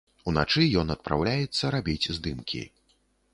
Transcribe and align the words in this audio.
Уначы 0.29 0.63
ён 0.81 0.87
адпраўляецца 0.95 1.71
рабіць 1.77 2.09
здымкі. 2.19 2.65